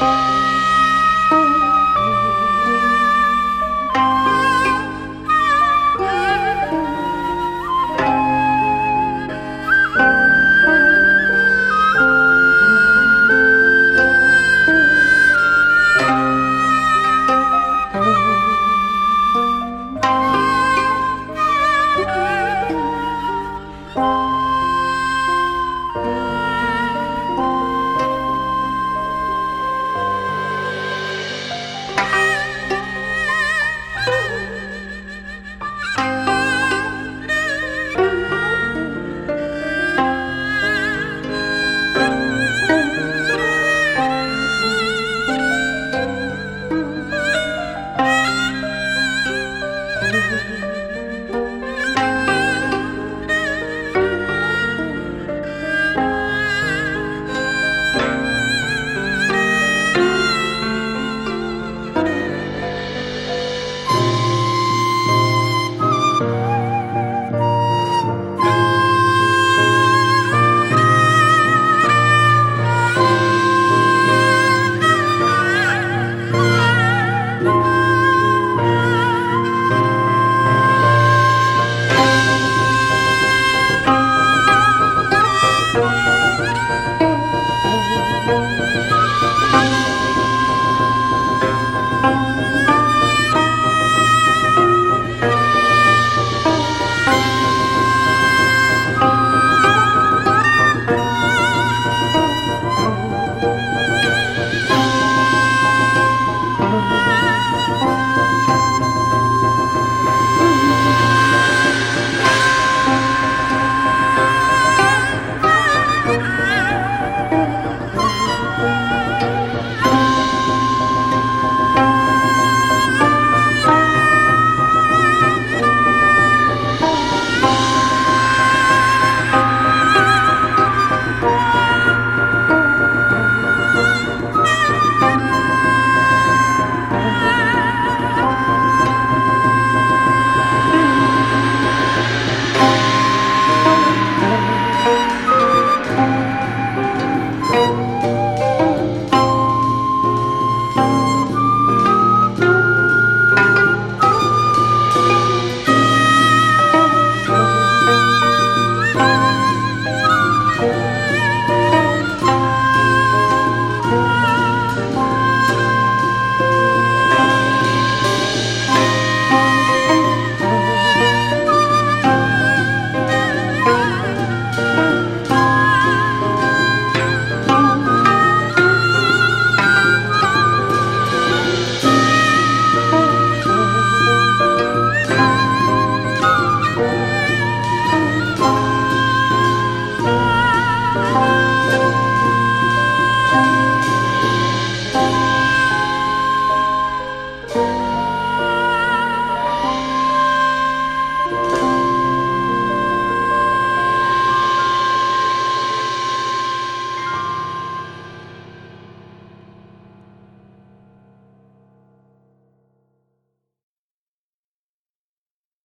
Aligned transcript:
Bye. 0.00 0.37